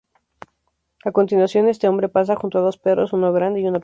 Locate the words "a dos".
2.57-2.79